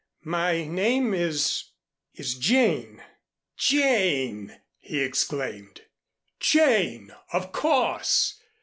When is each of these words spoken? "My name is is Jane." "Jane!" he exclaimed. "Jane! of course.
"My 0.25 0.65
name 0.65 1.13
is 1.13 1.65
is 2.15 2.33
Jane." 2.33 3.03
"Jane!" 3.55 4.59
he 4.79 4.99
exclaimed. 4.99 5.81
"Jane! 6.39 7.13
of 7.31 7.51
course. 7.51 8.39